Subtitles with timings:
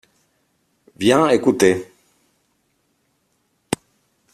[0.97, 1.85] Viens écouter.